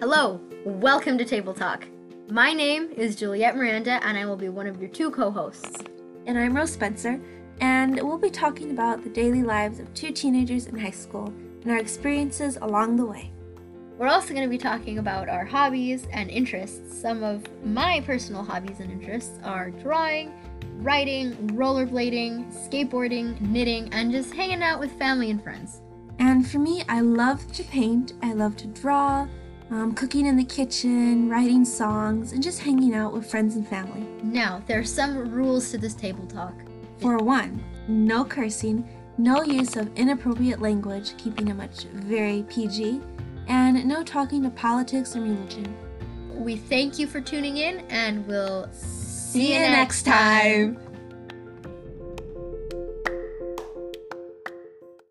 Hello, 0.00 0.40
welcome 0.64 1.18
to 1.18 1.24
Table 1.24 1.52
Talk. 1.52 1.84
My 2.30 2.52
name 2.52 2.88
is 2.96 3.16
Juliette 3.16 3.56
Miranda, 3.56 3.98
and 4.06 4.16
I 4.16 4.26
will 4.26 4.36
be 4.36 4.48
one 4.48 4.68
of 4.68 4.80
your 4.80 4.88
two 4.88 5.10
co 5.10 5.28
hosts. 5.28 5.82
And 6.24 6.38
I'm 6.38 6.54
Rose 6.54 6.70
Spencer, 6.70 7.20
and 7.60 8.00
we'll 8.00 8.16
be 8.16 8.30
talking 8.30 8.70
about 8.70 9.02
the 9.02 9.10
daily 9.10 9.42
lives 9.42 9.80
of 9.80 9.92
two 9.94 10.12
teenagers 10.12 10.68
in 10.68 10.78
high 10.78 10.92
school 10.92 11.34
and 11.62 11.72
our 11.72 11.78
experiences 11.78 12.58
along 12.62 12.94
the 12.94 13.06
way. 13.06 13.32
We're 13.98 14.06
also 14.06 14.28
going 14.28 14.44
to 14.44 14.48
be 14.48 14.56
talking 14.56 14.98
about 14.98 15.28
our 15.28 15.44
hobbies 15.44 16.06
and 16.12 16.30
interests. 16.30 16.96
Some 16.96 17.24
of 17.24 17.42
my 17.64 18.00
personal 18.02 18.44
hobbies 18.44 18.78
and 18.78 18.92
interests 18.92 19.40
are 19.42 19.70
drawing, 19.70 20.32
writing, 20.76 21.32
rollerblading, 21.56 22.52
skateboarding, 22.70 23.40
knitting, 23.40 23.92
and 23.92 24.12
just 24.12 24.32
hanging 24.32 24.62
out 24.62 24.78
with 24.78 24.92
family 24.92 25.32
and 25.32 25.42
friends. 25.42 25.80
And 26.20 26.48
for 26.48 26.60
me, 26.60 26.84
I 26.88 27.00
love 27.00 27.50
to 27.54 27.64
paint, 27.64 28.12
I 28.22 28.32
love 28.32 28.56
to 28.58 28.68
draw, 28.68 29.26
um, 29.70 29.94
cooking 29.94 30.26
in 30.26 30.36
the 30.36 30.44
kitchen, 30.44 31.28
writing 31.28 31.64
songs, 31.64 32.32
and 32.32 32.42
just 32.42 32.60
hanging 32.60 32.94
out 32.94 33.12
with 33.12 33.30
friends 33.30 33.56
and 33.56 33.66
family. 33.66 34.06
Now, 34.22 34.62
there 34.66 34.78
are 34.78 34.84
some 34.84 35.30
rules 35.30 35.70
to 35.70 35.78
this 35.78 35.94
table 35.94 36.26
talk. 36.26 36.54
For 36.98 37.18
one, 37.18 37.62
no 37.86 38.24
cursing, 38.24 38.88
no 39.18 39.42
use 39.42 39.76
of 39.76 39.94
inappropriate 39.96 40.60
language, 40.60 41.16
keeping 41.16 41.48
it 41.48 41.54
much 41.54 41.84
very 41.84 42.44
PG, 42.48 43.00
and 43.48 43.84
no 43.86 44.02
talking 44.02 44.42
to 44.42 44.50
politics 44.50 45.14
and 45.14 45.24
religion. 45.24 45.76
We 46.32 46.56
thank 46.56 46.98
you 46.98 47.06
for 47.06 47.20
tuning 47.20 47.56
in, 47.56 47.80
and 47.90 48.26
we'll 48.26 48.68
See 48.72 49.52
you 49.52 49.60
next 49.60 50.04
time. 50.04 50.78